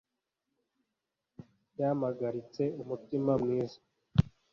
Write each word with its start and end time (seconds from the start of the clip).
yampagaritse 1.79 2.63
umutima 2.81 3.31
mwiza 3.41 3.79